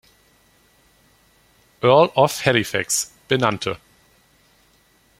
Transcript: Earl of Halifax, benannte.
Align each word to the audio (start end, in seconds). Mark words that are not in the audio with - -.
Earl 1.83 2.09
of 2.15 2.41
Halifax, 2.41 3.11
benannte. 3.27 3.77